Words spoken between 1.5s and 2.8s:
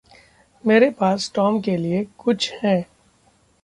के लिये कुछ है।